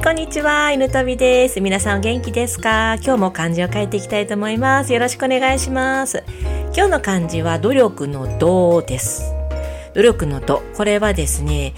[0.00, 0.72] い、こんにちは。
[0.72, 1.60] 犬飛びです。
[1.60, 2.94] 皆さんお元気ですか？
[3.04, 4.94] 今日も漢字を書いていきたいと思います。
[4.94, 6.24] よろしくお願いします。
[6.74, 9.34] 今日の漢字は努力の道です。
[9.94, 10.62] 努力の度。
[10.74, 11.74] これはですね、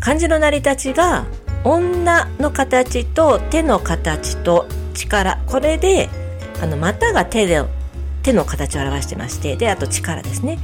[0.00, 1.26] 漢字の成り立ちが
[1.62, 5.38] 女の形と手の形と力。
[5.46, 6.08] これで、
[6.62, 7.62] あの、股が手で、
[8.22, 10.58] 手の形を表してまして、で、あと力ですね。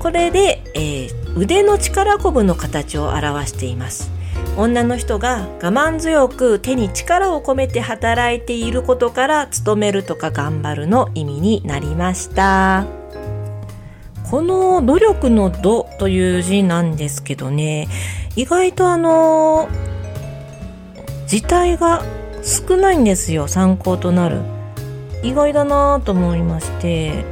[0.00, 4.14] これで、えー、腕の力こぶの形を表しています。
[4.56, 12.86] 女の人が我慢強く手に力を込めて働いていることから勤めるとか頑張るの意味になりました。
[14.30, 17.86] この努力の度という字なんですけどね、
[18.34, 19.68] 意外とあの、
[21.26, 22.02] 字体が
[22.42, 24.40] 少ないんですよ、参考となる。
[25.22, 27.24] 意外だなぁと思いまして、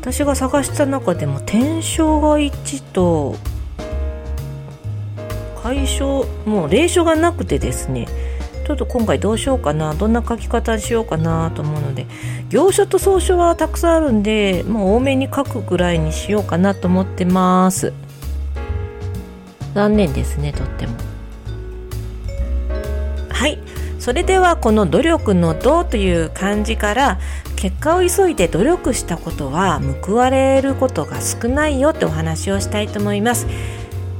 [0.00, 3.36] 私が探した中でも天正が1と
[5.66, 8.06] 解消もう霊書がなくてですね
[8.66, 12.06] ちょっと今回どうしようかなどんな書き方しようかなと思うので
[12.50, 17.92] 行書と草書はたくさんあるんでもう多めに書くぐらいにしようかなと思ってます。
[19.74, 20.94] 残念ですねとっても。
[23.28, 23.58] はい。
[23.98, 27.18] それではこの努力の「ど」という漢字から
[27.56, 33.46] 結果を急いで努力したことは報われることが少ないよってお話をしたいと思います。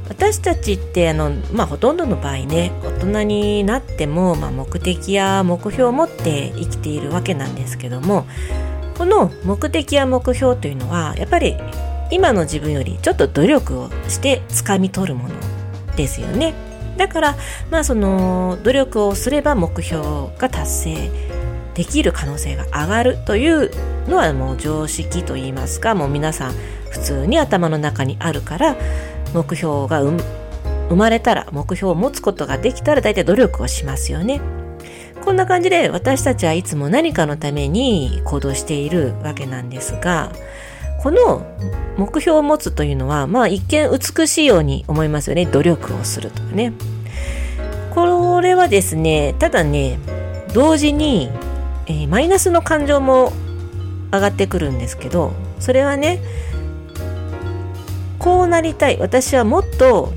[0.09, 8.25] 私たちってあの、まあ、ほとんどの場合ね大人になっても、まあ、目的や目標を持って生きているわけなんですけども
[8.97, 11.55] この目的や目標というのはやっぱり
[12.11, 15.35] 今の自分よりちょっと努力をして掴み取るもの
[15.95, 16.53] ですよね。
[16.97, 17.35] だから
[17.69, 20.01] まあその努力をすれば目標
[20.37, 21.11] が達成
[21.75, 23.69] できる可能性が上がるという
[24.09, 26.53] のはもう常識といいますかもう皆さん
[26.89, 28.75] 普通に頭の中にあるから
[29.33, 34.41] 目標が生まれたら目標を持つことができたら大体努力をしますよね。
[35.23, 40.31] こんな感じで私たちはいつも何かのために行動しているわけなんですが
[41.03, 41.45] この
[41.97, 46.71] 目標を持つというのはまあ一見美しいように思いますよね努力をするとかね。
[47.93, 49.99] これはですねただね
[50.53, 51.29] 同時に、
[51.87, 53.33] えー、マイナスの感情も
[54.13, 56.21] 上がってくるんですけどそれはね
[58.19, 60.13] こうなりたい私はもっと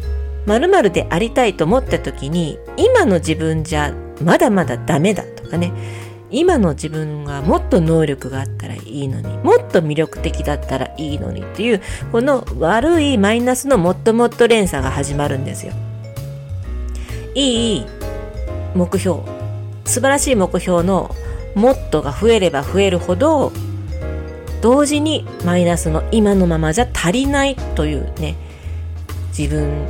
[0.47, 5.73] 〇〇でありたいと思った時に今の自分じゃまだまだダメだとかね
[6.31, 15.73] 今の自分がもっと能力があったらいいのにもっと魅力的だったらいいのにっていうこの悪いマイナスのもっともっと連鎖が始まるんですよ。
[17.35, 17.87] いい
[18.75, 19.21] 目標
[19.85, 21.15] 素晴らしい目標の
[21.55, 23.53] もっとが増えれば増えるほど
[24.61, 28.37] 同時にマイナスの今のままじゃ足りないというね
[29.37, 29.87] 自分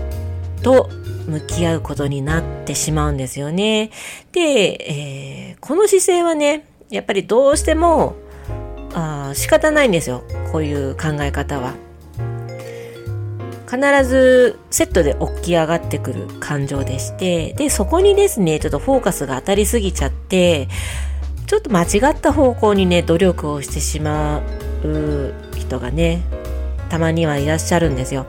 [0.63, 0.89] と
[1.27, 3.91] 向き合うことになってしまうんですよね。
[4.33, 8.17] で、えー、この姿勢はねやっぱりどうしても
[8.95, 11.75] あ仕方ないんですよこういう考え方は。
[13.71, 20.67] 必ずセットで起き上がってくる感情でしてでそこにですねちょっとフォーカスが当たりすぎちゃって
[21.50, 24.41] ちょっと間違った方向にね努力をしてしま
[24.84, 26.22] う人がね
[26.88, 28.27] たまにはいらっしゃるんですよ。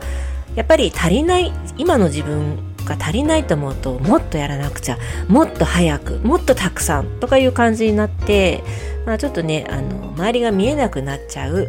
[0.56, 8.64] やっぱり足りない今の自分が足りないと思うともっとやらなくちゃもっと早くもっとたくさんとかいう感じになって、
[9.06, 11.68] まあ、ちょっとねあの周りが見えなくなっちゃう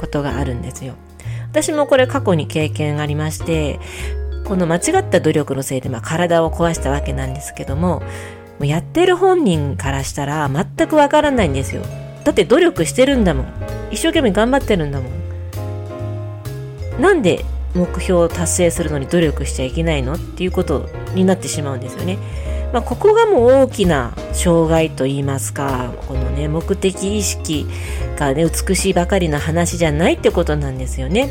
[0.00, 0.94] ことがあるんですよ。
[1.50, 3.78] 私もこれ過去に経験がありまして
[4.46, 8.02] この間違った努力のせいでまあ体を壊したわけなんですけども
[8.94, 11.82] ってる本人からしたら全くわからないんですよ
[12.22, 13.46] だって努力してるんだもん
[13.90, 17.44] 一生懸命頑張ってるんだもんなんで
[17.74, 20.14] 目標を達成するのに努力しちゃいけないの？
[20.14, 22.18] っていうことになってしまうんですよね。
[22.72, 27.66] まあ、ここがもう大きな障害といいますか、このね、目的意識
[28.16, 31.30] がね、美しいばかりの話じゃないってことなんですよね。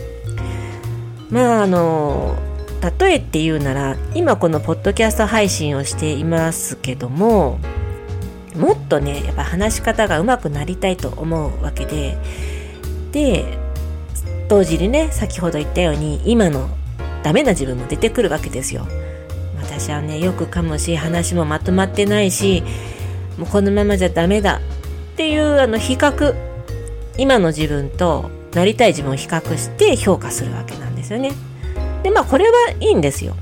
[1.30, 2.36] まあ、あの、
[2.84, 7.58] 例えて言うなら今このポッドキャスト配信をしていますけども
[8.58, 12.18] もっとねやっぱ話し方が上手くなりたいと思うわけで
[13.14, 13.58] で
[14.50, 16.68] 同時にね先ほど言ったように今の
[17.24, 18.86] ダメな自分も出てくるわけですよ。
[19.62, 22.64] 私はねよくかむし話もまとまってないし
[23.38, 24.58] もうこのままじゃダメだ
[25.14, 26.36] っていうあの比較
[27.18, 31.32] 今の自分となりたい自分を比較して評価するわけなんですよね。
[32.04, 33.36] でまあこれはいいんですよ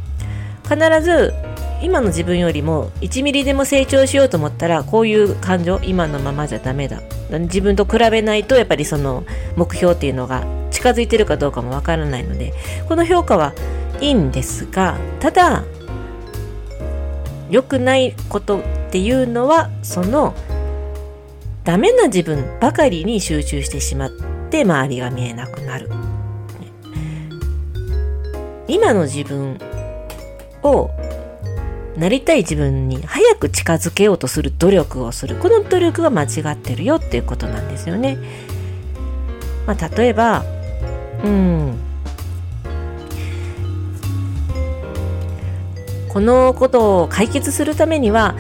[0.64, 1.34] 必ず
[1.82, 9.26] 今の自分よりも1ミリでも成長しようと思ったらこういう感情今のままじゃダメだ自分と比べないとやっぱりその
[9.56, 12.54] 目標っていうのが近づいてるかどうかもわからないので
[12.88, 13.54] この評価は
[14.00, 15.64] いいんですがただ
[17.50, 20.34] 良くないことっていうのはその
[21.64, 24.10] ダメな自分ばかりに集中してしまっ
[24.50, 25.90] て周りが見えなくなる。
[28.72, 29.58] 今の自分
[30.64, 30.90] を
[31.98, 35.36] なりたい自分に早く近づけようとする努力をする。
[35.36, 38.18] この努力が間違ってるよっていうことなんですよね。
[39.68, 40.46] まあ、例えば
[41.22, 41.78] うん。
[46.08, 48.36] このことを解決するためには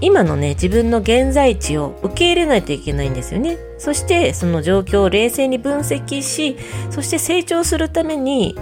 [0.00, 3.56] 今のね自分の現在地を受け入れないといけないんですよね。
[3.78, 6.56] そしてその状況を冷静に分析し
[6.90, 8.58] そして成長するために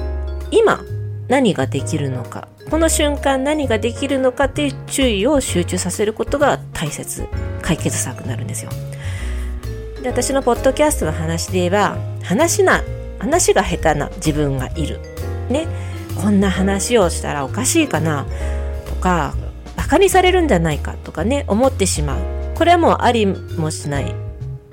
[0.51, 0.85] 今
[1.29, 2.49] 何ができるのか。
[2.71, 7.27] この瞬間何ができるのかっていう注意を集中させることが大切。
[7.63, 8.71] 解決策になるんですよ。
[10.03, 12.83] で私のポッドキャストの話で言えば話な
[13.19, 15.01] 話が下手な自分がいる。
[15.49, 15.67] ね。
[16.21, 18.27] こんな話をしたらおかしいかな。
[18.87, 19.35] とか
[19.77, 20.95] バカにされるんじゃないか。
[21.05, 22.21] とかね思ってしまう。
[22.55, 24.24] これはもうありもしない。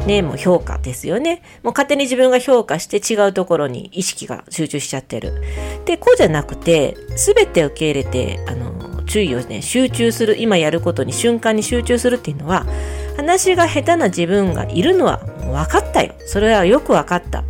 [0.06, 1.42] ねもう評価ですよね。
[1.64, 5.42] もう勝手に自分が評価して違うところに意識が集中しちゃってる。
[5.86, 12.66] でこうじゃなくて全て受け入れてあの注意をね集中する今やることに瞬間に集中するっていうのは
[13.18, 16.14] 話が下手な自分がいるのは分かったよ。
[16.26, 17.44] それはよく分かった。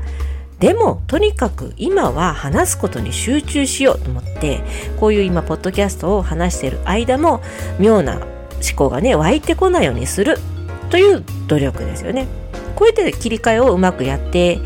[0.59, 4.62] でもとにかく今は話すことに集中しようと思って
[5.00, 7.42] こういう今ポッドキャストを話している間も
[7.80, 8.27] 妙な思
[8.75, 10.38] 考がね湧いてこないようにする
[10.92, 12.40] という努力ですよね。
[12.81, 14.60] こうやって切り替えをうまくやって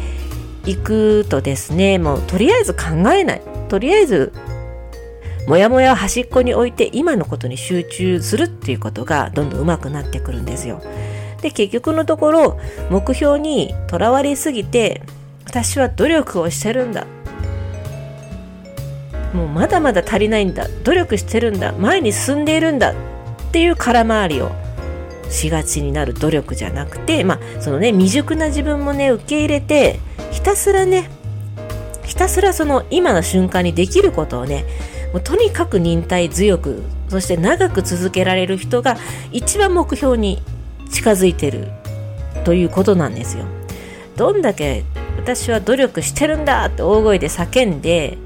[0.65, 3.41] いくとですねもうとりあえず考えない。
[3.67, 4.31] とりあえず
[5.49, 10.81] もやもやを端っこに置いて今のことに集中するっていうことがどんどん上手くなってくるんですよ。
[11.41, 12.57] で結局のところ
[12.89, 15.01] 目標にとらわれすぎて
[15.45, 17.05] 私は努力をしてるんだ。
[19.33, 20.69] もうまだまだ足りないんだ。
[20.85, 21.73] 努力してるんだ。
[21.73, 22.91] 前に進んでいるんだ。
[22.91, 22.95] っ
[23.51, 24.53] ていう空回りを
[25.29, 29.99] しがちになる努力じゃなくてまあそのね未熟な自分もね受け入れて
[30.31, 31.09] ひたすらね
[32.03, 34.65] ひたすらその今の瞬間にできることをね
[35.11, 38.97] もうとにかく忍耐強くそして長く続けられる人が
[39.31, 40.41] 一番目標に
[40.91, 41.69] 近づいてる
[42.43, 43.45] ということなんですよ。
[44.15, 44.83] どんだけ
[45.17, 48.17] 私は努力してるんだって大声で叫んで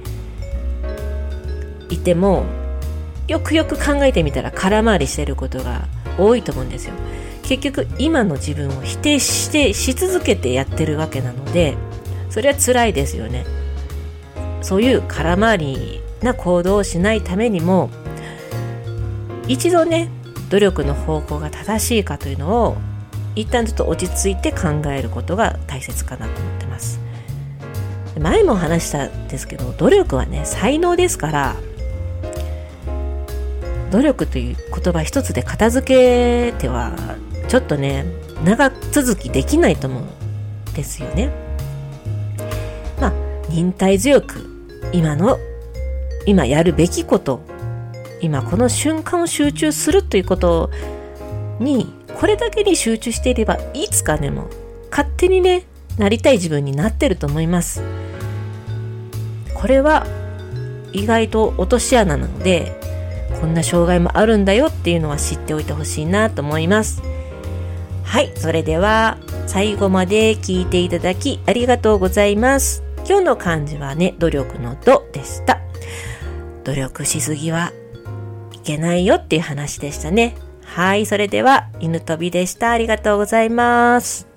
[1.89, 2.45] いても
[3.27, 5.87] よくよく考えてみたら空回りしてることが
[6.19, 6.94] 多いと思うんですよ。
[7.44, 11.77] 結局今の自分を否定してし続けてやってるわけなので
[12.30, 13.45] それは辛いですよね。
[14.62, 17.89] そういう空回りな行動をしないためにも
[19.48, 20.10] 一度ね
[20.50, 22.77] 努力の方向が正しいかというのを
[23.36, 27.00] 一旦ちょっと落ち着いて考えることが大切かなと思ってます。
[28.19, 31.56] 前も話したんですけど努力はね才能ですから
[33.91, 36.94] 努力という言葉一つで片付けては
[37.47, 38.06] ちょっとね
[38.44, 40.03] 長続きできないと思う
[40.69, 41.30] んですよね。
[43.00, 43.13] まあ
[43.50, 44.45] 忍耐強く
[44.94, 45.38] 今の
[46.25, 47.41] 今やるべきこと
[48.21, 50.69] 今この瞬間を集中するということ
[51.59, 54.50] にこれだけに集中していればいつかでも
[54.92, 55.63] 勝手にね
[55.97, 57.81] なりたい自分になってると思います。
[59.53, 60.06] これは
[60.94, 62.78] 意外と落とし穴なので
[63.39, 67.01] こんな障害もあるんだよっていうのは知っておいてほしいなと思います
[68.04, 75.59] はいそれでは最後まで聞いていただきありがとうございます今日の漢字はね努力の「度」でした
[76.63, 77.71] 努力しすぎは
[78.54, 80.35] いけないよっていう話でしたね
[80.69, 82.71] はい、それでは、犬飛びでした。
[82.71, 84.29] ありがとうございます。